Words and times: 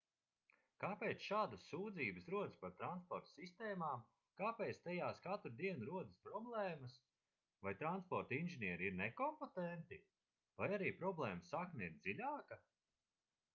kāpēc 0.83 1.25
šādas 1.25 1.65
sūdzības 1.71 2.23
rodas 2.35 2.55
par 2.63 2.71
transporta 2.79 3.29
sistēmām 3.31 3.99
kāpēc 4.39 4.79
tajās 4.87 5.21
katru 5.25 5.51
dienu 5.59 5.89
rodas 5.91 6.17
problēmas 6.29 6.95
vai 7.67 7.73
transporta 7.83 8.37
inženieri 8.45 8.87
ir 8.93 8.97
nekompetenti 9.03 9.99
vai 10.63 10.71
arī 10.79 10.89
problēmas 11.03 11.53
sakne 11.57 11.91
ir 11.91 11.99
dziļāka 12.07 12.59